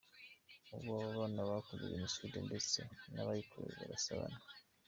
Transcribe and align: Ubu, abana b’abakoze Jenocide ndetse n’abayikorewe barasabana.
Ubu, 0.75 0.89
abana 1.09 1.39
b’abakoze 1.47 1.91
Jenocide 1.93 2.37
ndetse 2.47 2.79
n’abayikorewe 3.13 3.73
barasabana. 3.81 4.37